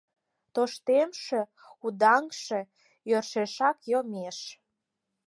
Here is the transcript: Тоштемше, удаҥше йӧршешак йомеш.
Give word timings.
Тоштемше, 0.53 1.41
удаҥше 1.85 2.59
йӧршешак 3.09 3.77
йомеш. 3.91 4.37